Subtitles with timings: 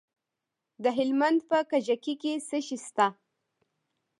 [0.83, 3.07] د هلمند په کجکي کې څه شی شته؟